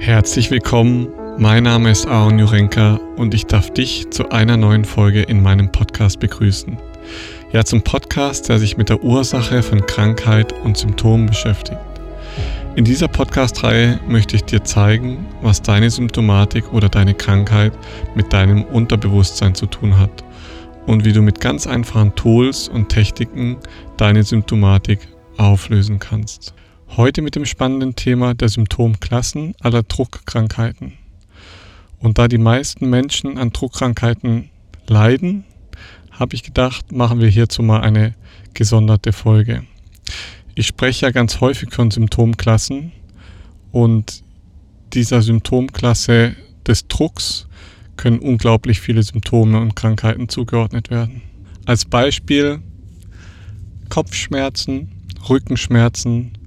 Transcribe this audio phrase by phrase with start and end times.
[0.00, 5.22] Herzlich willkommen, mein Name ist Aaron Jurenka und ich darf dich zu einer neuen Folge
[5.22, 6.78] in meinem Podcast begrüßen.
[7.52, 11.80] Ja, zum Podcast, der sich mit der Ursache von Krankheit und Symptomen beschäftigt.
[12.76, 17.72] In dieser Podcast-Reihe möchte ich dir zeigen, was deine Symptomatik oder deine Krankheit
[18.14, 20.22] mit deinem Unterbewusstsein zu tun hat
[20.86, 23.56] und wie du mit ganz einfachen Tools und Techniken
[23.96, 25.00] deine Symptomatik
[25.38, 26.54] auflösen kannst.
[26.96, 30.94] Heute mit dem spannenden Thema der Symptomklassen aller Druckkrankheiten.
[32.00, 34.50] Und da die meisten Menschen an Druckkrankheiten
[34.88, 35.44] leiden,
[36.10, 38.14] habe ich gedacht, machen wir hierzu mal eine
[38.54, 39.64] gesonderte Folge.
[40.54, 42.90] Ich spreche ja ganz häufig von Symptomklassen
[43.70, 44.24] und
[44.92, 46.34] dieser Symptomklasse
[46.66, 47.46] des Drucks
[47.96, 51.22] können unglaublich viele Symptome und Krankheiten zugeordnet werden.
[51.66, 52.60] Als Beispiel
[53.88, 54.90] Kopfschmerzen,
[55.28, 56.37] Rückenschmerzen,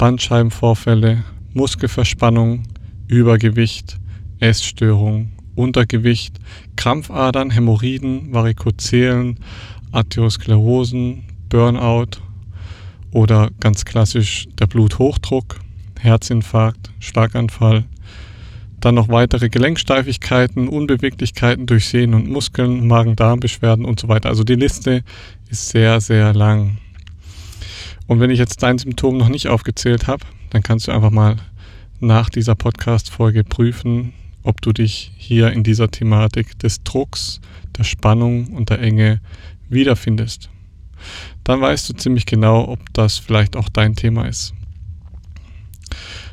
[0.00, 2.62] Bandscheibenvorfälle, Muskelverspannung,
[3.06, 3.98] Übergewicht,
[4.38, 6.38] Essstörung, Untergewicht,
[6.74, 9.40] Krampfadern, Hämorrhoiden, Varikozelen,
[9.92, 12.22] Arteriosklerosen, Burnout
[13.10, 15.60] oder ganz klassisch der Bluthochdruck,
[15.98, 17.84] Herzinfarkt, Schlaganfall.
[18.80, 24.30] Dann noch weitere Gelenksteifigkeiten, Unbeweglichkeiten durch Sehnen und Muskeln, Magen-Darm-Beschwerden und so weiter.
[24.30, 25.04] Also die Liste
[25.50, 26.78] ist sehr, sehr lang.
[28.10, 31.36] Und wenn ich jetzt dein Symptom noch nicht aufgezählt habe, dann kannst du einfach mal
[32.00, 37.40] nach dieser Podcast-Folge prüfen, ob du dich hier in dieser Thematik des Drucks,
[37.78, 39.20] der Spannung und der Enge
[39.68, 40.50] wiederfindest.
[41.44, 44.54] Dann weißt du ziemlich genau, ob das vielleicht auch dein Thema ist.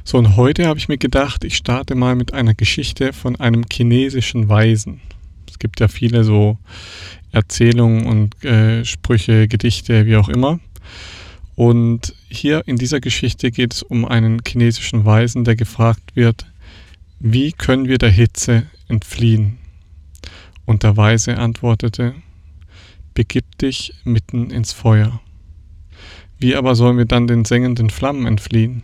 [0.03, 3.65] So, und heute habe ich mir gedacht, ich starte mal mit einer Geschichte von einem
[3.71, 4.99] chinesischen Weisen.
[5.47, 6.57] Es gibt ja viele so
[7.31, 10.59] Erzählungen und äh, Sprüche, Gedichte, wie auch immer.
[11.57, 16.45] Und hier in dieser Geschichte geht es um einen chinesischen Weisen, der gefragt wird,
[17.19, 19.57] wie können wir der Hitze entfliehen?
[20.65, 22.13] Und der Weise antwortete,
[23.15, 25.19] begib dich mitten ins Feuer.
[26.37, 28.83] Wie aber sollen wir dann den sengenden Flammen entfliehen?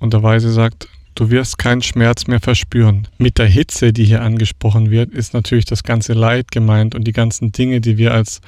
[0.00, 3.08] Und der Weise sagt, Du wirst keinen Schmerz mehr verspüren.
[3.16, 7.12] Mit der Hitze, die hier angesprochen wird, ist natürlich das ganze Leid gemeint und die
[7.12, 8.42] ganzen Dinge, die wir als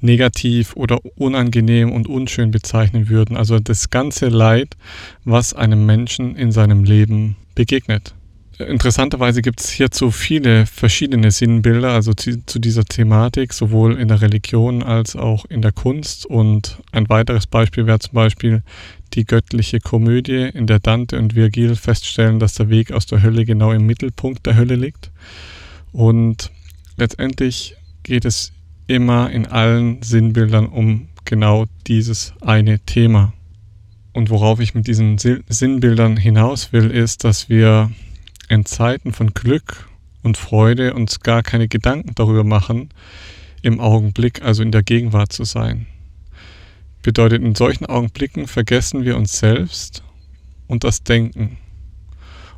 [0.00, 3.36] negativ oder unangenehm und unschön bezeichnen würden.
[3.36, 4.76] Also das ganze Leid,
[5.24, 8.14] was einem Menschen in seinem Leben begegnet.
[8.58, 14.20] Interessanterweise gibt es hierzu viele verschiedene Sinnbilder, also zu, zu, dieser Thematik, sowohl in der
[14.20, 16.26] Religion als auch in der Kunst.
[16.26, 18.62] Und ein weiteres Beispiel wäre zum Beispiel
[19.14, 23.44] die göttliche Komödie, in der Dante und Virgil feststellen, dass der Weg aus der Hölle
[23.44, 25.10] genau im Mittelpunkt der Hölle liegt.
[25.92, 26.50] Und
[26.96, 28.52] letztendlich geht es
[28.86, 33.32] immer in allen Sinnbildern um genau dieses eine Thema.
[34.12, 37.90] Und worauf ich mit diesen Sinnbildern hinaus will, ist, dass wir
[38.48, 39.88] in Zeiten von Glück
[40.22, 42.90] und Freude uns gar keine Gedanken darüber machen,
[43.62, 45.86] im Augenblick, also in der Gegenwart zu sein
[47.02, 50.02] bedeutet, in solchen Augenblicken vergessen wir uns selbst
[50.66, 51.58] und das Denken.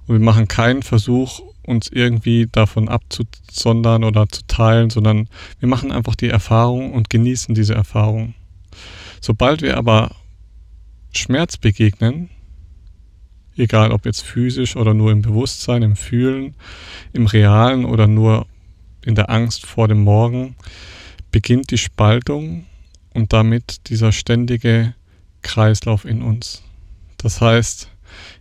[0.06, 5.28] Und wir machen keinen Versuch, uns irgendwie davon abzusondern oder zu teilen, sondern
[5.60, 8.34] wir machen einfach die Erfahrung und genießen diese Erfahrung.
[9.21, 10.15] Sobald wir aber
[11.15, 12.28] Schmerz begegnen,
[13.56, 16.55] egal ob jetzt physisch oder nur im Bewusstsein, im Fühlen,
[17.12, 18.47] im Realen oder nur
[19.05, 20.56] in der Angst vor dem Morgen,
[21.31, 22.66] beginnt die Spaltung
[23.15, 24.95] und damit dieser ständige
[25.43, 26.63] Kreislauf in uns.
[27.17, 27.89] Das heißt,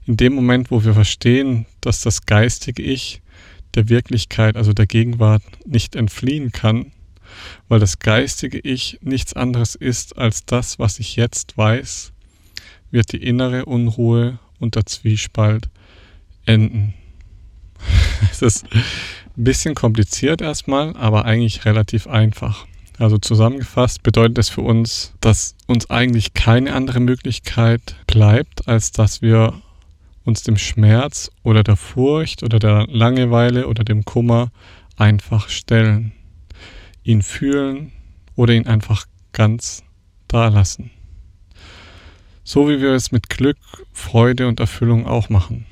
[0.06, 3.22] in dem Moment, wo wir verstehen, dass das geistige Ich
[3.76, 6.92] der Wirklichkeit, also der Gegenwart, nicht entfliehen kann,
[7.68, 12.12] weil das geistige Ich nichts anderes ist als das, was ich jetzt weiß,
[12.92, 15.70] wird die innere Unruhe und der Zwiespalt
[16.46, 16.94] enden.
[18.32, 22.66] Es ist ein bisschen kompliziert erstmal, aber eigentlich relativ einfach.
[23.04, 29.22] Also zusammengefasst bedeutet es für uns, dass uns eigentlich keine andere Möglichkeit bleibt, als dass
[29.22, 29.62] wir
[30.24, 34.54] uns dem Schmerz oder der Furcht oder der Langeweile oder dem Kummer
[34.96, 36.14] einfach stellen,
[37.04, 37.92] ihn fühlen
[38.38, 39.84] oder ihn einfach ganz
[40.30, 40.90] da lassen.
[42.46, 43.58] So wie wir es mit Glück,
[43.92, 45.66] Freude und Erfüllung auch machen.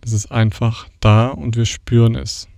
[0.00, 2.48] Es ist einfach da und wir spüren es.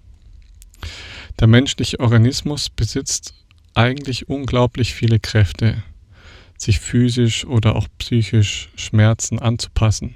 [1.41, 3.35] Der menschliche Organismus besitzt
[3.75, 5.83] eigentlich unglaublich viele Kräfte,
[6.57, 10.15] sich physisch oder auch psychisch Schmerzen anzupassen.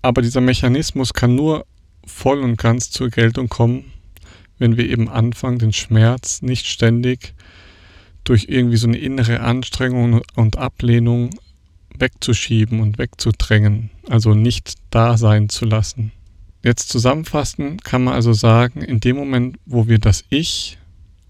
[0.00, 1.66] Aber dieser Mechanismus kann nur
[2.06, 3.92] voll und ganz zur Geltung kommen,
[4.58, 7.34] wenn wir eben anfangen, den Schmerz nicht ständig
[8.24, 11.30] durch irgendwie so eine innere Anstrengung und Ablehnung
[11.98, 16.12] wegzuschieben und wegzudrängen, also nicht da sein zu lassen.
[16.62, 20.78] Jetzt zusammenfassend kann man also sagen, in dem Moment, wo wir das Ich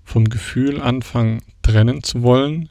[0.04, 2.68] vom Gefühl anfangen trennen zu wollen,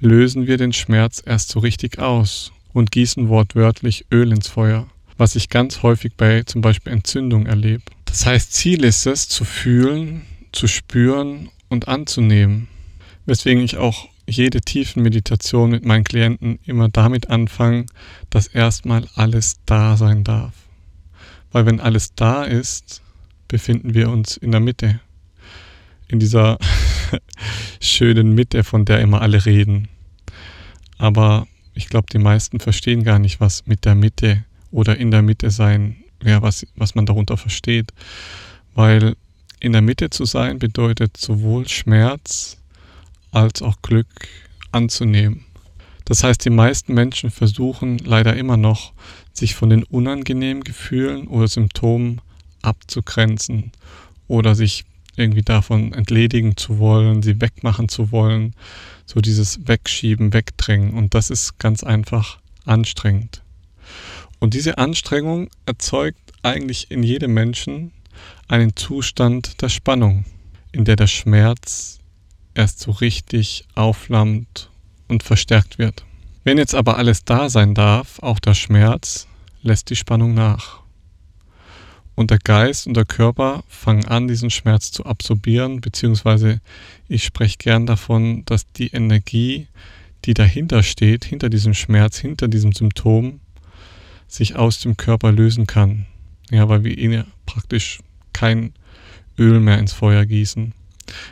[0.00, 5.36] lösen wir den Schmerz erst so richtig aus und gießen wortwörtlich Öl ins Feuer, was
[5.36, 7.82] ich ganz häufig bei zum Beispiel Entzündung erlebe.
[8.06, 10.22] Das heißt, Ziel ist es, zu fühlen,
[10.52, 12.68] zu spüren und anzunehmen,
[13.26, 17.86] weswegen ich auch jede tiefen Meditation mit meinen Klienten immer damit anfange,
[18.30, 20.52] dass erstmal alles da sein darf.
[21.52, 23.02] Weil wenn alles da ist,
[23.48, 25.00] befinden wir uns in der Mitte.
[26.08, 26.58] In dieser
[27.80, 29.88] schönen Mitte, von der immer alle reden.
[30.98, 35.22] Aber ich glaube, die meisten verstehen gar nicht, was mit der Mitte oder in der
[35.22, 37.92] Mitte sein, ja, was, was man darunter versteht.
[38.74, 39.16] Weil
[39.60, 42.58] in der Mitte zu sein bedeutet sowohl Schmerz
[43.30, 44.08] als auch Glück
[44.70, 45.44] anzunehmen.
[46.04, 48.92] Das heißt, die meisten Menschen versuchen leider immer noch,
[49.32, 52.20] sich von den unangenehmen Gefühlen oder Symptomen
[52.62, 53.72] abzugrenzen
[54.28, 54.84] oder sich
[55.16, 58.54] irgendwie davon entledigen zu wollen, sie wegmachen zu wollen,
[59.04, 60.94] so dieses Wegschieben, Wegdrängen.
[60.94, 63.42] Und das ist ganz einfach anstrengend.
[64.38, 67.92] Und diese Anstrengung erzeugt eigentlich in jedem Menschen
[68.48, 70.24] einen Zustand der Spannung,
[70.72, 72.00] in der der Schmerz
[72.54, 74.70] erst so richtig aufflammt
[75.12, 76.04] und verstärkt wird.
[76.42, 79.28] Wenn jetzt aber alles da sein darf, auch der Schmerz,
[79.62, 80.80] lässt die Spannung nach.
[82.14, 86.60] Und der Geist und der Körper fangen an, diesen Schmerz zu absorbieren, beziehungsweise
[87.08, 89.68] ich spreche gern davon, dass die Energie,
[90.24, 93.40] die dahinter steht, hinter diesem Schmerz, hinter diesem Symptom,
[94.26, 96.06] sich aus dem Körper lösen kann.
[96.50, 98.00] Ja, weil wir ihn ja praktisch
[98.32, 98.72] kein
[99.38, 100.74] Öl mehr ins Feuer gießen.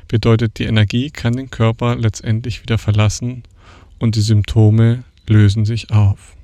[0.08, 3.42] Bedeutet, die Energie kann den Körper letztendlich wieder verlassen
[4.00, 6.34] und die Symptome lösen sich auf.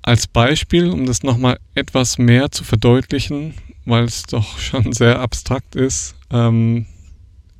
[0.00, 3.52] Als Beispiel, um das nochmal etwas mehr zu verdeutlichen,
[3.84, 6.14] weil es doch schon sehr abstrakt ist.
[6.30, 6.86] Ähm,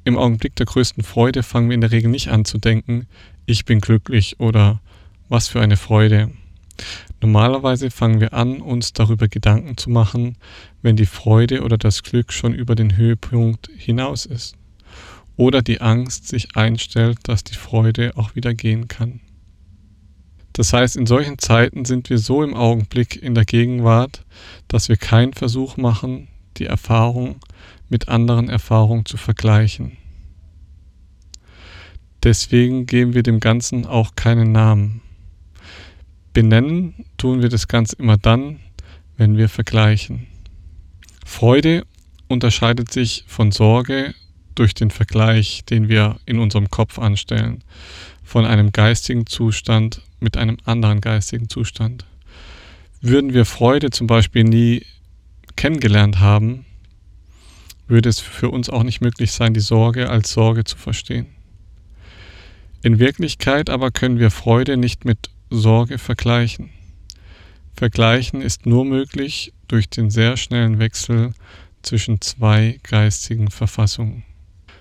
[0.04, 3.06] Im Augenblick der größten Freude fangen wir in der Regel nicht an zu denken,
[3.44, 4.80] ich bin glücklich oder
[5.28, 6.30] was für eine Freude.
[7.20, 10.36] Normalerweise fangen wir an, uns darüber Gedanken zu machen,
[10.80, 14.56] wenn die Freude oder das Glück schon über den Höhepunkt hinaus ist.
[15.36, 19.20] Oder die Angst sich einstellt, dass die Freude auch wieder gehen kann.
[20.52, 24.24] Das heißt, in solchen Zeiten sind wir so im Augenblick in der Gegenwart,
[24.68, 27.36] dass wir keinen Versuch machen, die Erfahrung
[27.88, 29.96] mit anderen Erfahrungen zu vergleichen.
[32.22, 35.00] Deswegen geben wir dem Ganzen auch keinen Namen.
[36.32, 38.60] Benennen tun wir das Ganze immer dann,
[39.16, 40.26] wenn wir vergleichen.
[41.24, 41.86] Freude
[42.28, 44.14] unterscheidet sich von Sorge
[44.54, 47.64] durch den Vergleich, den wir in unserem Kopf anstellen,
[48.22, 52.04] von einem geistigen Zustand mit einem anderen geistigen Zustand.
[53.00, 54.84] Würden wir Freude zum Beispiel nie
[55.56, 56.64] kennengelernt haben,
[57.86, 61.26] würde es für uns auch nicht möglich sein, die Sorge als Sorge zu verstehen.
[62.82, 66.70] In Wirklichkeit aber können wir Freude nicht mit Sorge vergleichen.
[67.74, 71.32] Vergleichen ist nur möglich durch den sehr schnellen Wechsel
[71.82, 74.24] zwischen zwei geistigen Verfassungen.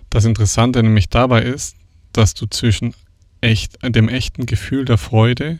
[0.09, 1.75] Das Interessante nämlich dabei ist,
[2.13, 2.93] dass du zwischen
[3.41, 5.59] echt, dem echten Gefühl der Freude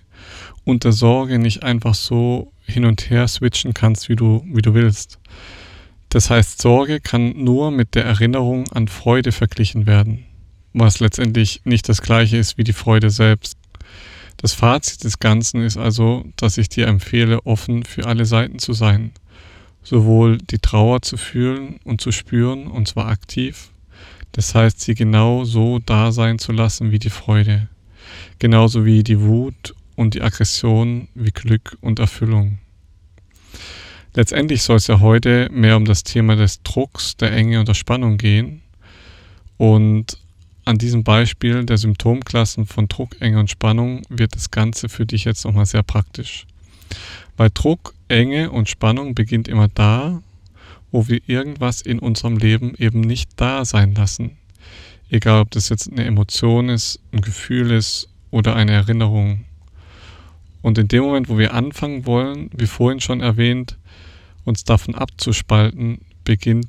[0.63, 4.73] und der Sorge nicht einfach so hin und her switchen kannst, wie du, wie du
[4.73, 5.19] willst.
[6.09, 10.25] Das heißt, Sorge kann nur mit der Erinnerung an Freude verglichen werden,
[10.73, 13.57] was letztendlich nicht das gleiche ist wie die Freude selbst.
[14.37, 18.73] Das Fazit des Ganzen ist also, dass ich dir empfehle, offen für alle Seiten zu
[18.73, 19.11] sein,
[19.83, 23.71] sowohl die Trauer zu fühlen und zu spüren, und zwar aktiv,
[24.31, 27.67] das heißt, sie genau so da sein zu lassen wie die Freude.
[28.39, 32.59] Genauso wie die Wut und die Aggression wie Glück und Erfüllung.
[34.13, 37.73] Letztendlich soll es ja heute mehr um das Thema des Drucks, der Enge und der
[37.73, 38.61] Spannung gehen.
[39.57, 40.17] Und
[40.65, 45.25] an diesem Beispiel der Symptomklassen von Druck, Enge und Spannung wird das Ganze für dich
[45.25, 46.45] jetzt nochmal sehr praktisch.
[47.37, 50.21] Weil Druck, Enge und Spannung beginnt immer da,
[50.91, 54.37] wo wir irgendwas in unserem Leben eben nicht da sein lassen.
[55.09, 59.45] Egal, ob das jetzt eine Emotion ist, ein Gefühl ist oder eine Erinnerung.
[60.61, 63.77] Und in dem Moment, wo wir anfangen wollen, wie vorhin schon erwähnt,
[64.43, 66.67] uns davon abzuspalten, beginnt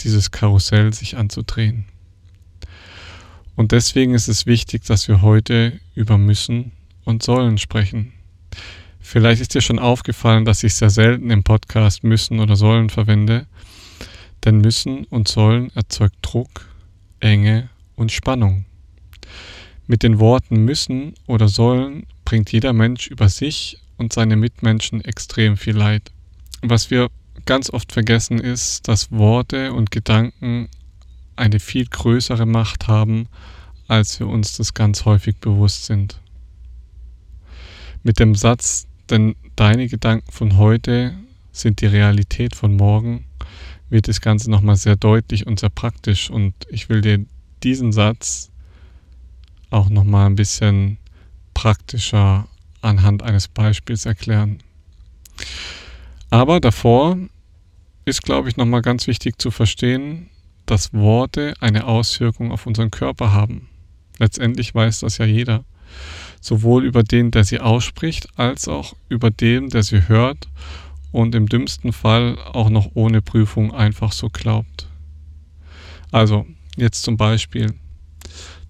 [0.00, 1.86] dieses Karussell sich anzudrehen.
[3.56, 6.72] Und deswegen ist es wichtig, dass wir heute über müssen
[7.04, 8.12] und sollen sprechen.
[9.00, 13.46] Vielleicht ist dir schon aufgefallen, dass ich sehr selten im Podcast müssen oder sollen verwende,
[14.44, 16.66] denn müssen und sollen erzeugt Druck,
[17.20, 18.64] Enge und Spannung.
[19.86, 25.56] Mit den Worten müssen oder sollen bringt jeder Mensch über sich und seine Mitmenschen extrem
[25.56, 26.10] viel Leid.
[26.62, 27.10] Was wir
[27.44, 30.68] ganz oft vergessen ist, dass Worte und Gedanken
[31.36, 33.28] eine viel größere Macht haben,
[33.88, 36.20] als wir uns das ganz häufig bewusst sind.
[38.02, 41.14] Mit dem Satz, denn deine Gedanken von heute
[41.52, 43.26] sind die Realität von morgen,
[43.90, 47.24] wird das Ganze nochmal sehr deutlich und sehr praktisch und ich will dir
[47.62, 48.50] diesen Satz
[49.74, 50.98] auch nochmal ein bisschen
[51.52, 52.46] praktischer
[52.80, 54.58] anhand eines Beispiels erklären.
[56.30, 57.18] Aber davor
[58.04, 60.28] ist, glaube ich, nochmal ganz wichtig zu verstehen,
[60.66, 63.68] dass Worte eine Auswirkung auf unseren Körper haben.
[64.18, 65.64] Letztendlich weiß das ja jeder.
[66.40, 70.48] Sowohl über den, der sie ausspricht, als auch über den, der sie hört
[71.12, 74.88] und im dümmsten Fall auch noch ohne Prüfung einfach so glaubt.
[76.12, 77.74] Also, jetzt zum Beispiel.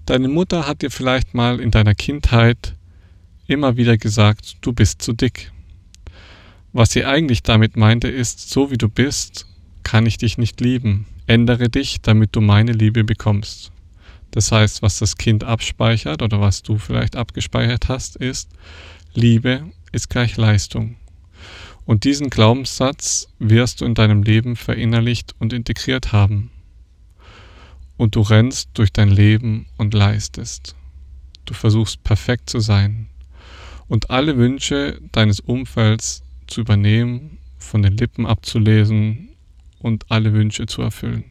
[0.07, 2.75] Deine Mutter hat dir vielleicht mal in deiner Kindheit
[3.47, 5.51] immer wieder gesagt, du bist zu dick.
[6.75, 9.47] Was sie eigentlich damit meinte ist, so wie du bist,
[9.83, 11.07] kann ich dich nicht lieben.
[11.27, 13.73] Ändere dich, damit du meine Liebe bekommst.
[14.31, 18.51] Das heißt, was das Kind abspeichert oder was du vielleicht abgespeichert hast, ist,
[19.15, 20.97] Liebe ist gleich Leistung.
[21.87, 26.51] Und diesen Glaubenssatz wirst du in deinem Leben verinnerlicht und integriert haben.
[27.97, 30.75] Und du rennst durch dein Leben und leistest.
[31.45, 33.09] Du versuchst perfekt zu sein
[33.89, 39.31] und alle Wünsche deines Umfelds zu übernehmen, von den Lippen abzulesen
[39.79, 41.25] und alle Wünsche zu erfüllen.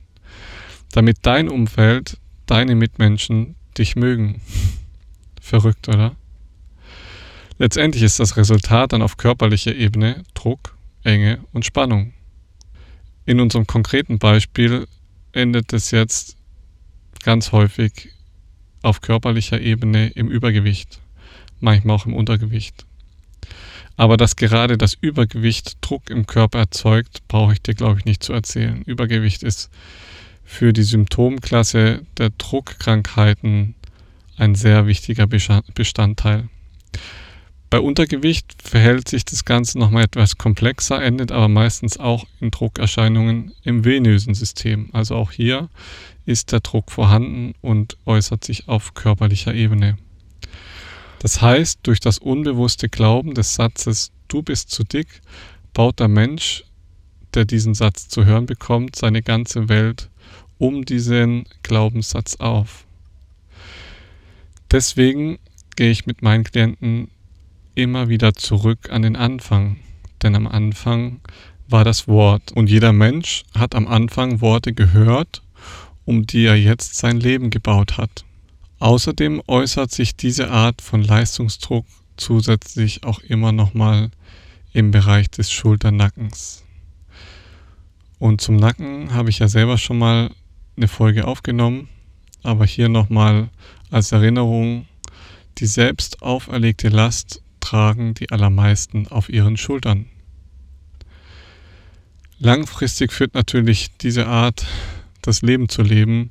[0.92, 4.42] Damit dein Umfeld, deine Mitmenschen dich mögen.
[5.42, 6.16] Verrückt, oder?
[7.58, 12.14] Letztendlich ist das Resultat dann auf körperlicher Ebene Druck, Enge und Spannung.
[13.26, 14.88] In unserem konkreten Beispiel
[15.32, 16.36] endet es jetzt
[17.24, 18.10] ganz häufig
[18.82, 21.00] auf körperlicher Ebene im Übergewicht,
[21.60, 22.86] manchmal auch im Untergewicht.
[23.96, 28.24] Aber dass gerade das Übergewicht Druck im Körper erzeugt, brauche ich dir, glaube ich, nicht
[28.24, 28.82] zu erzählen.
[28.84, 29.70] Übergewicht ist
[30.44, 33.76] für die Symptomklasse der Druckkrankheiten
[34.38, 36.50] ein sehr wichtiger Bestandteil.
[37.74, 43.52] Bei Untergewicht verhält sich das Ganze nochmal etwas komplexer, endet aber meistens auch in Druckerscheinungen
[43.64, 44.92] im venösen System.
[44.94, 45.70] Also auch hier
[46.28, 49.98] ist der Druck vorhanden und äußert sich auf körperlicher Ebene.
[51.18, 55.08] Das heißt, durch das unbewusste Glauben des Satzes Du bist zu dick,
[55.74, 56.66] baut der Mensch,
[57.34, 60.12] der diesen Satz zu hören bekommt, seine ganze Welt
[60.60, 62.86] um diesen Glaubenssatz auf.
[64.70, 65.40] Deswegen
[65.76, 67.10] gehe ich mit meinen Klienten
[67.76, 69.78] immer wieder zurück an den Anfang,
[70.22, 71.22] denn am Anfang
[71.68, 75.42] war das Wort und jeder Mensch hat am Anfang Worte gehört,
[76.06, 78.26] um die er jetzt sein Leben gebaut hat.
[78.80, 81.86] Außerdem äußert sich diese Art von Leistungsdruck
[82.18, 84.12] zusätzlich auch immer nochmal
[84.74, 86.64] im Bereich des Schulternackens.
[88.20, 90.32] Und zum Nacken habe ich ja selber schon mal
[90.76, 91.90] eine Folge aufgenommen,
[92.42, 93.50] aber hier nochmal
[93.90, 94.88] als Erinnerung,
[95.60, 97.43] die selbst auferlegte Last
[97.74, 100.06] tragen die allermeisten auf ihren Schultern.
[102.38, 104.68] Langfristig führt natürlich diese Art,
[105.24, 106.30] das Leben zu leben,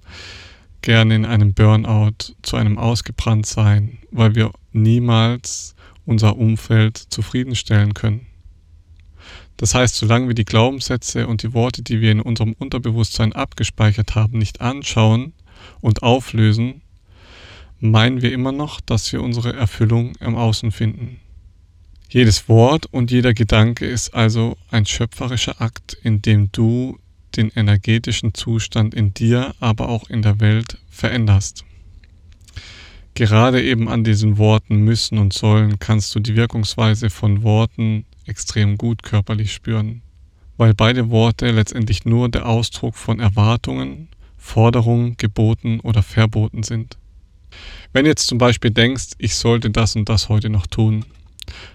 [0.82, 5.74] gerne in einem Burnout, zu einem Ausgebranntsein, weil wir niemals
[6.06, 8.26] unser Umfeld zufriedenstellen können.
[9.56, 14.14] Das heißt, solange wir die Glaubenssätze und die Worte, die wir in unserem Unterbewusstsein abgespeichert
[14.14, 15.32] haben, nicht anschauen
[15.80, 16.82] und auflösen,
[17.80, 21.18] meinen wir immer noch, dass wir unsere Erfüllung im Außen finden.
[22.12, 26.98] Jedes Wort und jeder Gedanke ist also ein schöpferischer Akt, in dem du
[27.36, 31.64] den energetischen Zustand in dir, aber auch in der Welt veränderst.
[33.14, 38.76] Gerade eben an diesen Worten müssen und sollen kannst du die Wirkungsweise von Worten extrem
[38.76, 40.02] gut körperlich spüren,
[40.58, 46.98] weil beide Worte letztendlich nur der Ausdruck von Erwartungen, Forderungen, Geboten oder Verboten sind.
[47.94, 51.06] Wenn jetzt zum Beispiel denkst, ich sollte das und das heute noch tun,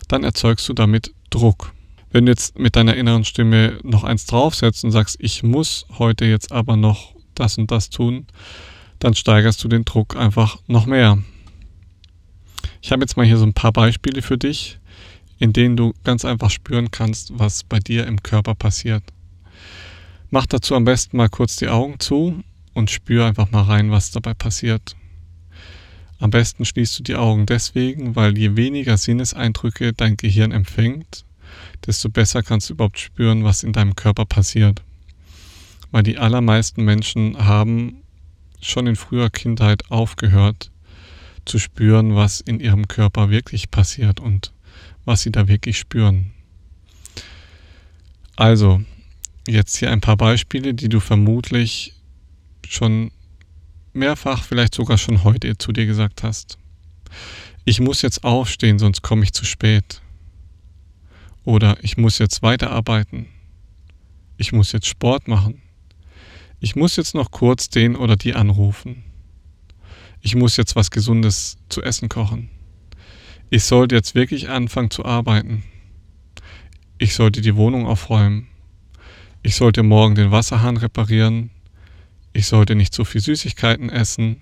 [0.07, 1.73] dann erzeugst du damit Druck.
[2.11, 6.25] Wenn du jetzt mit deiner inneren Stimme noch eins draufsetzt und sagst, ich muss heute
[6.25, 8.27] jetzt aber noch das und das tun,
[8.99, 11.19] dann steigerst du den Druck einfach noch mehr.
[12.81, 14.79] Ich habe jetzt mal hier so ein paar Beispiele für dich,
[15.39, 19.03] in denen du ganz einfach spüren kannst, was bei dir im Körper passiert.
[20.29, 22.43] Mach dazu am besten mal kurz die Augen zu
[22.73, 24.95] und spür einfach mal rein, was dabei passiert.
[26.19, 31.25] Am besten schließt du die Augen deswegen, weil je weniger Sinneseindrücke dein Gehirn empfängt,
[31.85, 34.81] desto besser kannst du überhaupt spüren, was in deinem Körper passiert.
[35.91, 38.01] Weil die allermeisten Menschen haben
[38.61, 40.71] schon in früher Kindheit aufgehört,
[41.45, 44.51] zu spüren, was in ihrem Körper wirklich passiert und
[45.05, 46.31] was sie da wirklich spüren.
[48.35, 48.81] Also,
[49.47, 51.93] jetzt hier ein paar Beispiele, die du vermutlich
[52.67, 53.11] schon
[53.97, 56.57] mehrfach, vielleicht sogar schon heute zu dir gesagt hast.
[57.65, 60.01] Ich muss jetzt aufstehen, sonst komme ich zu spät.
[61.43, 63.27] Oder ich muss jetzt weiterarbeiten.
[64.37, 65.61] Ich muss jetzt Sport machen.
[66.59, 69.03] Ich muss jetzt noch kurz den oder die anrufen.
[70.21, 72.49] Ich muss jetzt was Gesundes zu essen kochen.
[73.49, 75.63] Ich sollte jetzt wirklich anfangen zu arbeiten.
[76.97, 78.47] Ich sollte die Wohnung aufräumen.
[79.43, 81.51] Ich sollte morgen den Wasserhahn reparieren.
[82.37, 84.41] Ich sollte nicht zu viel Süßigkeiten essen.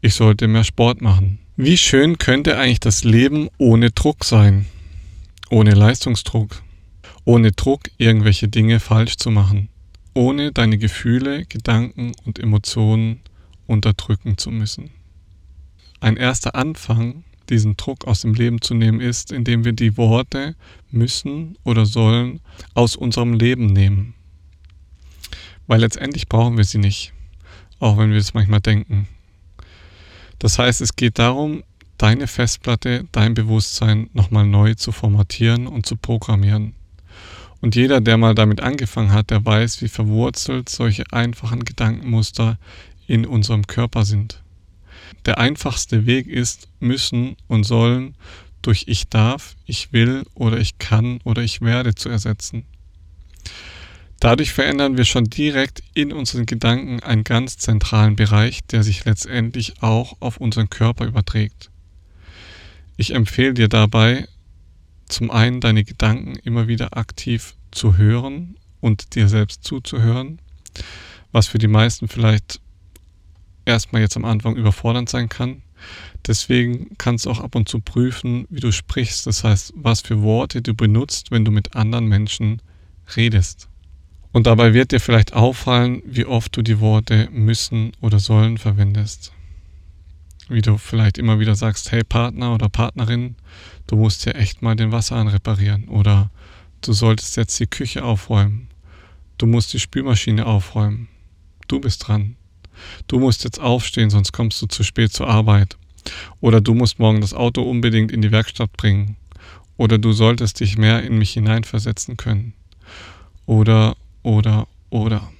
[0.00, 1.38] Ich sollte mehr Sport machen.
[1.56, 4.66] Wie schön könnte eigentlich das Leben ohne Druck sein?
[5.50, 6.62] Ohne Leistungsdruck.
[7.24, 9.68] Ohne Druck, irgendwelche Dinge falsch zu machen
[10.18, 13.20] ohne deine Gefühle, Gedanken und Emotionen
[13.68, 14.90] unterdrücken zu müssen.
[16.00, 20.56] Ein erster Anfang, diesen Druck aus dem Leben zu nehmen, ist, indem wir die Worte
[20.90, 22.40] müssen oder sollen
[22.74, 24.14] aus unserem Leben nehmen.
[25.68, 27.12] Weil letztendlich brauchen wir sie nicht,
[27.78, 29.06] auch wenn wir es manchmal denken.
[30.40, 31.62] Das heißt, es geht darum,
[31.98, 36.74] deine Festplatte, dein Bewusstsein nochmal neu zu formatieren und zu programmieren.
[37.60, 42.58] Und jeder, der mal damit angefangen hat, der weiß, wie verwurzelt solche einfachen Gedankenmuster
[43.06, 44.42] in unserem Körper sind.
[45.26, 48.14] Der einfachste Weg ist müssen und sollen
[48.62, 52.64] durch ich darf, ich will oder ich kann oder ich werde zu ersetzen.
[54.20, 59.80] Dadurch verändern wir schon direkt in unseren Gedanken einen ganz zentralen Bereich, der sich letztendlich
[59.82, 61.70] auch auf unseren Körper überträgt.
[62.96, 64.26] Ich empfehle dir dabei,
[65.08, 70.40] zum einen deine Gedanken immer wieder aktiv zu hören und dir selbst zuzuhören,
[71.30, 72.60] was für die meisten vielleicht
[73.64, 75.62] erstmal jetzt am Anfang überfordernd sein kann.
[76.26, 80.22] Deswegen kannst du auch ab und zu prüfen, wie du sprichst, das heißt, was für
[80.22, 82.60] Worte du benutzt, wenn du mit anderen Menschen
[83.16, 83.68] redest.
[84.32, 89.32] Und dabei wird dir vielleicht auffallen, wie oft du die Worte müssen oder sollen verwendest.
[90.48, 93.36] Wie du vielleicht immer wieder sagst, hey Partner oder Partnerin,
[93.86, 96.30] du musst ja echt mal den Wasserhahn reparieren oder
[96.80, 98.68] du solltest jetzt die Küche aufräumen,
[99.36, 101.08] du musst die Spülmaschine aufräumen,
[101.66, 102.36] du bist dran,
[103.08, 105.76] du musst jetzt aufstehen, sonst kommst du zu spät zur Arbeit.
[106.40, 109.16] Oder du musst morgen das Auto unbedingt in die Werkstatt bringen.
[109.76, 112.54] Oder du solltest dich mehr in mich hineinversetzen können.
[113.46, 113.96] Oder,
[114.28, 115.32] oder, oder.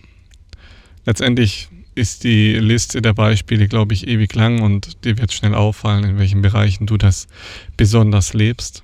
[1.04, 6.04] Letztendlich ist die Liste der Beispiele, glaube ich, ewig lang und dir wird schnell auffallen,
[6.04, 7.28] in welchen Bereichen du das
[7.76, 8.82] besonders lebst.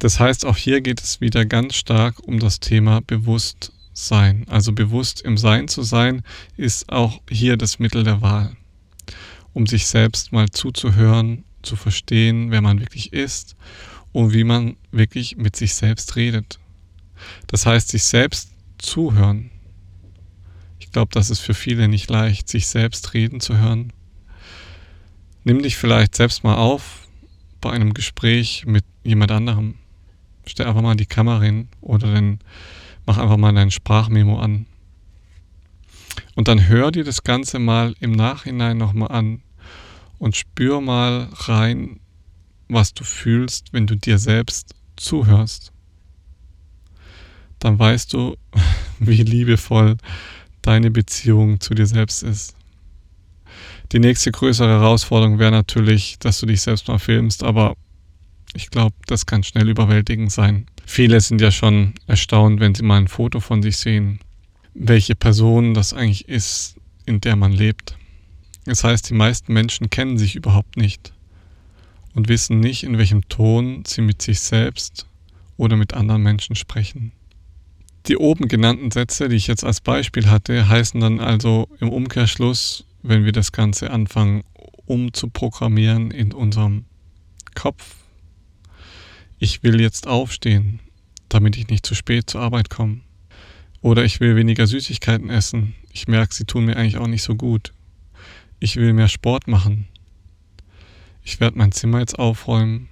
[0.00, 4.44] Das heißt, auch hier geht es wieder ganz stark um das Thema Bewusstsein.
[4.50, 6.22] Also bewusst im Sein zu sein,
[6.58, 8.54] ist auch hier das Mittel der Wahl.
[9.54, 13.56] Um sich selbst mal zuzuhören, zu verstehen, wer man wirklich ist
[14.12, 16.58] und wie man wirklich mit sich selbst redet.
[17.46, 19.50] Das heißt, sich selbst zuhören,
[20.94, 23.92] glaube, das ist für viele nicht leicht, sich selbst reden zu hören.
[25.42, 27.08] Nimm dich vielleicht selbst mal auf
[27.60, 29.74] bei einem Gespräch mit jemand anderem.
[30.46, 32.38] Stell einfach mal die Kamera hin oder dann
[33.04, 34.66] mach einfach mal dein Sprachmemo an.
[36.36, 39.42] Und dann hör dir das Ganze mal im Nachhinein nochmal an
[40.18, 41.98] und spür mal rein,
[42.68, 45.73] was du fühlst, wenn du dir selbst zuhörst.
[47.64, 48.36] Dann weißt du,
[48.98, 49.96] wie liebevoll
[50.60, 52.54] deine Beziehung zu dir selbst ist.
[53.90, 57.74] Die nächste größere Herausforderung wäre natürlich, dass du dich selbst mal filmst, aber
[58.52, 60.66] ich glaube, das kann schnell überwältigend sein.
[60.84, 64.20] Viele sind ja schon erstaunt, wenn sie mal ein Foto von sich sehen,
[64.74, 67.96] welche Person das eigentlich ist, in der man lebt.
[68.66, 71.14] Das heißt, die meisten Menschen kennen sich überhaupt nicht
[72.14, 75.06] und wissen nicht, in welchem Ton sie mit sich selbst
[75.56, 77.12] oder mit anderen Menschen sprechen.
[78.06, 82.84] Die oben genannten Sätze, die ich jetzt als Beispiel hatte, heißen dann also im Umkehrschluss,
[83.02, 84.44] wenn wir das Ganze anfangen
[84.86, 86.84] umzuprogrammieren in unserem
[87.54, 87.96] Kopf,
[89.38, 90.80] ich will jetzt aufstehen,
[91.28, 93.00] damit ich nicht zu spät zur Arbeit komme.
[93.80, 95.74] Oder ich will weniger Süßigkeiten essen.
[95.92, 97.72] Ich merke, sie tun mir eigentlich auch nicht so gut.
[98.60, 99.88] Ich will mehr Sport machen.
[101.22, 102.88] Ich werde mein Zimmer jetzt aufräumen.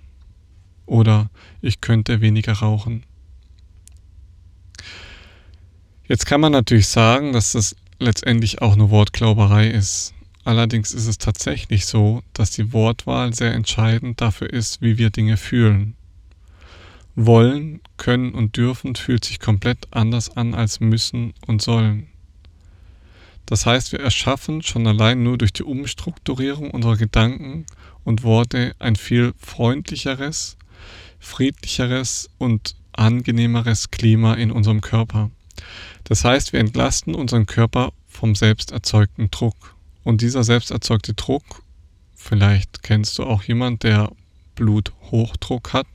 [0.85, 1.31] Oder
[1.63, 3.05] ich könnte weniger rauchen.
[6.09, 10.15] Jetzt kann man natürlich sagen, dass das letztendlich auch nur Wortglauberei ist.
[10.45, 15.37] Allerdings ist es tatsächlich so, dass die Wortwahl sehr entscheidend dafür ist, wie wir Dinge
[15.37, 15.95] fühlen.
[17.15, 22.09] Wollen, können und dürfen fühlt sich komplett anders an als müssen und sollen.
[23.47, 27.67] Das heißt, wir erschaffen schon allein nur durch die Umstrukturierung unserer Gedanken
[28.03, 30.57] und Worte ein viel freundlicheres,
[31.21, 35.31] friedlicheres und angenehmeres Klima in unserem Körper.
[36.13, 39.75] Das heißt, wir entlasten unseren Körper vom selbst erzeugten Druck.
[40.05, 41.63] Und dieser selbst erzeugte Druck,
[42.15, 44.13] vielleicht kennst du auch jemand, der
[44.55, 45.87] Bluthochdruck hat.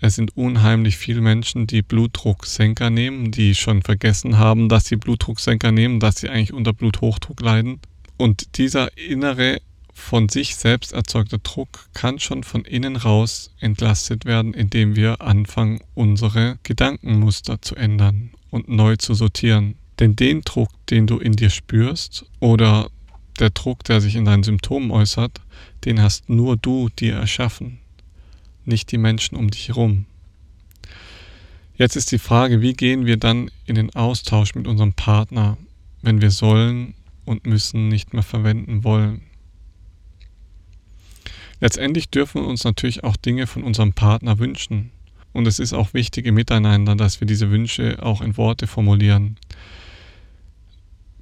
[0.00, 5.70] Es sind unheimlich viele Menschen, die Blutdrucksenker nehmen, die schon vergessen haben, dass sie Blutdrucksenker
[5.70, 7.78] nehmen, dass sie eigentlich unter Bluthochdruck leiden.
[8.16, 9.60] Und dieser innere
[9.94, 15.78] von sich selbst erzeugte Druck kann schon von innen raus entlastet werden, indem wir anfangen,
[15.94, 19.74] unsere Gedankenmuster zu ändern und neu zu sortieren.
[19.98, 22.90] Denn den Druck, den du in dir spürst oder
[23.38, 25.40] der Druck, der sich in deinen Symptomen äußert,
[25.84, 27.80] den hast nur du dir erschaffen
[28.70, 30.06] nicht die Menschen um dich herum.
[31.76, 35.56] Jetzt ist die Frage, wie gehen wir dann in den Austausch mit unserem Partner,
[36.02, 39.22] wenn wir sollen und müssen nicht mehr verwenden wollen.
[41.60, 44.90] Letztendlich dürfen wir uns natürlich auch Dinge von unserem Partner wünschen.
[45.32, 49.36] Und es ist auch wichtig im Miteinander, dass wir diese Wünsche auch in Worte formulieren.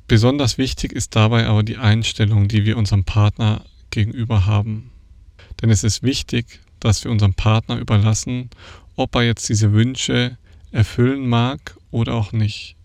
[0.06, 4.90] Besonders wichtig ist dabei aber die Einstellung, die wir unserem Partner gegenüber haben.
[5.60, 8.48] Denn es ist wichtig, dass wir unserem Partner überlassen,
[8.96, 10.38] ob er jetzt diese Wünsche
[10.72, 12.76] erfüllen mag oder auch nicht.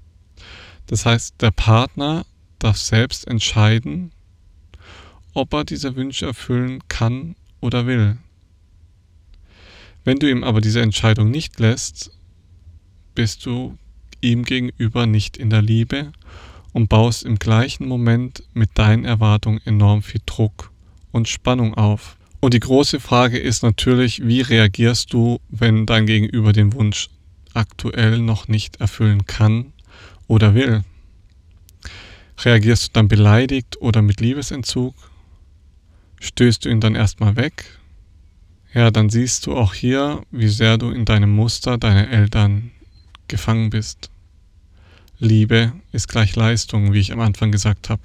[0.88, 2.26] Das heißt, der Partner
[2.60, 4.12] darf selbst entscheiden,
[5.34, 8.18] ob er diese Wünsche erfüllen kann oder will.
[10.04, 12.12] Wenn du ihm aber diese Entscheidung nicht lässt,
[13.16, 13.78] bist du
[14.22, 16.12] ihm gegenüber nicht in der Liebe
[16.74, 20.72] und baust im gleichen Moment mit deinen Erwartungen enorm viel Druck
[21.12, 22.18] und Spannung auf.
[22.40, 27.10] Und die große Frage ist natürlich, wie reagierst du, wenn dein Gegenüber den Wunsch
[27.54, 29.72] aktuell noch nicht erfüllen kann
[30.28, 30.84] oder will?
[32.44, 34.96] Reagierst du dann beleidigt oder mit Liebesentzug?
[36.20, 37.80] Stößt du ihn dann erstmal weg?
[38.74, 42.72] Ja, dann siehst du auch hier, wie sehr du in deinem Muster deiner Eltern
[43.28, 44.10] gefangen bist.
[45.20, 48.02] Liebe ist gleich Leistung, wie ich am Anfang gesagt habe.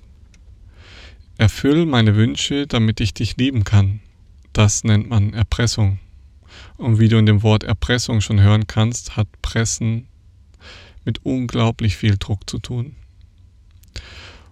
[1.38, 4.00] Erfüll meine Wünsche, damit ich dich lieben kann.
[4.52, 6.00] Das nennt man Erpressung.
[6.76, 10.07] Und wie du in dem Wort Erpressung schon hören kannst, hat Pressen
[11.04, 12.94] mit unglaublich viel Druck zu tun.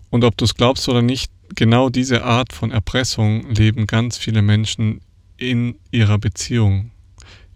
[0.08, 4.40] Und ob du es glaubst oder nicht, genau diese Art von Erpressung leben ganz viele
[4.40, 5.00] Menschen
[5.36, 6.90] in ihrer Beziehung,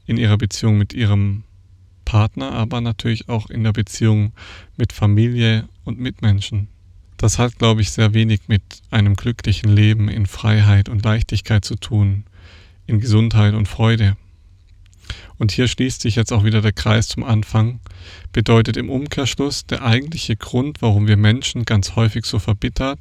[0.07, 1.45] in ihrer Beziehung mit ihrem
[2.05, 4.33] Partner, aber natürlich auch in der Beziehung
[4.77, 6.69] mit Familie und Mitmenschen.
[7.17, 11.77] Das hat, glaube ich, sehr wenig mit einem glücklichen Leben in Freiheit und Leichtigkeit zu
[11.77, 12.25] tun,
[12.87, 14.17] in Gesundheit und Freude.
[15.39, 17.81] Und hier schließt sich jetzt auch wieder der Kreis zum Anfang,
[18.33, 22.99] bedeutet im Umkehrschluss der eigentliche Grund, warum wir Menschen ganz häufig so verbittert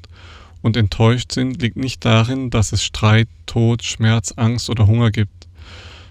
[0.61, 5.47] und enttäuscht sind, liegt nicht darin, dass es Streit, Tod, Schmerz, Angst oder Hunger gibt,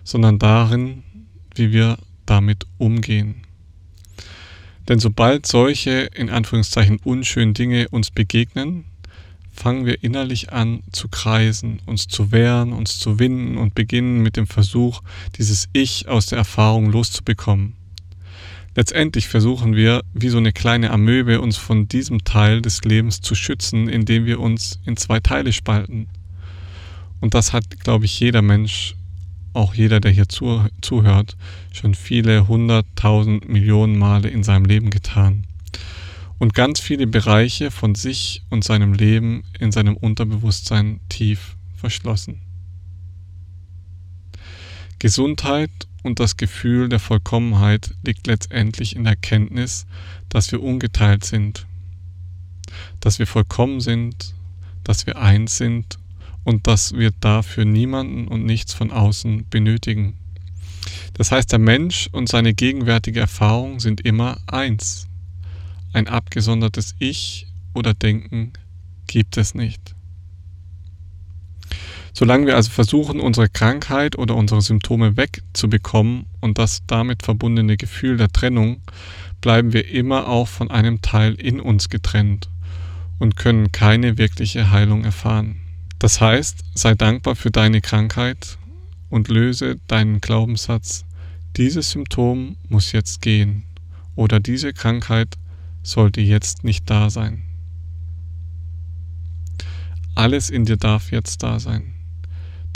[0.05, 1.03] sondern darin,
[1.55, 3.43] wie wir damit umgehen.
[4.89, 8.85] Denn sobald solche in Anführungszeichen unschönen Dinge uns begegnen,
[9.53, 14.37] fangen wir innerlich an zu kreisen, uns zu wehren, uns zu winden und beginnen mit
[14.37, 15.03] dem Versuch,
[15.37, 17.75] dieses Ich aus der Erfahrung loszubekommen.
[18.79, 23.35] Letztendlich versuchen wir, wie so eine kleine Amöbe, uns von diesem Teil des Lebens zu
[23.35, 26.07] schützen, indem wir uns in zwei Teile spalten.
[27.21, 28.95] Und das hat, glaube ich, jeder Mensch,
[29.53, 31.37] auch jeder, der hier zuhört,
[31.73, 35.43] schon viele hunderttausend Millionen Male in seinem Leben getan
[36.39, 42.48] und ganz viele Bereiche von sich und seinem Leben in seinem Unterbewusstsein tief verschlossen.
[44.99, 45.71] Gesundheit
[46.03, 49.87] und das Gefühl der Vollkommenheit liegt letztendlich in der Kenntnis,
[50.29, 51.67] dass wir ungeteilt sind,
[53.01, 54.35] dass wir vollkommen sind,
[54.85, 55.99] dass wir eins sind
[56.45, 60.15] und dass wir dafür niemanden und nichts von außen benötigen.
[61.15, 65.07] Das heißt, der Mensch und seine gegenwärtige Erfahrung sind immer eins.
[65.93, 68.53] Ein abgesondertes Ich oder Denken
[69.07, 69.95] gibt es nicht.
[72.19, 78.17] Solange wir also versuchen, unsere Krankheit oder unsere Symptome wegzubekommen und das damit verbundene Gefühl
[78.17, 78.83] der Trennung,
[79.41, 82.51] bleiben wir immer auch von einem Teil in uns getrennt
[83.21, 85.61] und können keine wirkliche Heilung erfahren.
[86.01, 88.59] Das heißt, sei dankbar für deine Krankheit
[89.11, 91.05] und löse deinen Glaubenssatz,
[91.57, 93.63] dieses Symptom muss jetzt gehen
[94.17, 95.39] oder diese Krankheit
[95.85, 97.45] sollte jetzt nicht da sein.
[100.17, 101.95] Alles in dir darf jetzt da sein.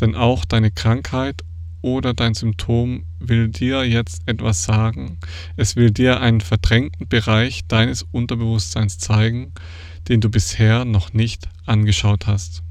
[0.03, 1.45] Denn auch deine Krankheit
[1.81, 5.19] oder dein Symptom will dir jetzt etwas sagen.
[5.57, 9.53] Es will dir einen verdrängten Bereich deines Unterbewusstseins zeigen,
[10.09, 12.65] den du bisher noch nicht angeschaut hast.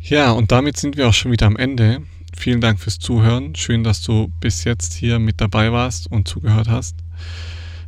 [0.00, 2.02] Ja, und damit sind wir auch schon wieder am Ende.
[2.36, 3.54] Vielen Dank fürs Zuhören.
[3.54, 6.96] Schön, dass du bis jetzt hier mit dabei warst und zugehört hast.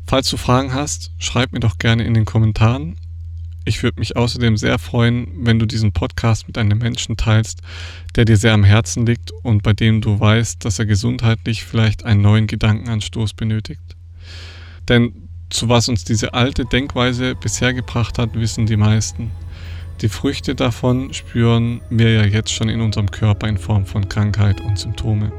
[0.07, 2.97] Falls du Fragen hast, schreib mir doch gerne in den Kommentaren.
[3.65, 7.61] Ich würde mich außerdem sehr freuen, wenn du diesen Podcast mit einem Menschen teilst,
[8.17, 12.05] der dir sehr am Herzen liegt und bei dem du weißt, dass er gesundheitlich vielleicht
[12.05, 13.97] einen neuen Gedankenanstoß benötigt.
[14.89, 15.13] Denn
[15.51, 19.31] zu was uns diese alte Denkweise bisher gebracht hat, wissen die meisten.
[20.01, 24.63] Die Früchte davon spüren wir ja jetzt schon in unserem Körper in Form von Krankheit
[24.63, 25.31] und Symptome.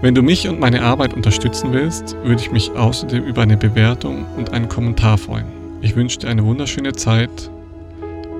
[0.00, 4.24] Wenn du mich und meine Arbeit unterstützen willst, würde ich mich außerdem über eine Bewertung
[4.36, 5.57] und einen Kommentar freuen.
[5.80, 7.50] Ich wünsche dir eine wunderschöne Zeit.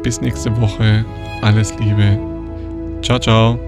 [0.03, 1.05] Bis nächste Woche.
[1.42, 2.18] Alles Liebe.
[3.03, 3.59] Ciao, ciao.